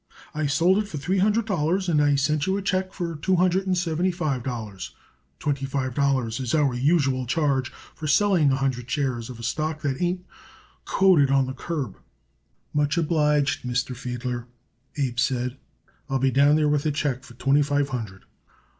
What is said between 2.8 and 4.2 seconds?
for two hundred and seventy